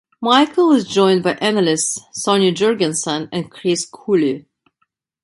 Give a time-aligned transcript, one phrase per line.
[0.19, 4.47] Michael is joined by analysts Sonny Jurgensen and Chris Cooley.